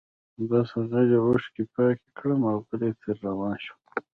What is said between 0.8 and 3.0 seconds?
غلي اوښکي پاکي کړم اوغلی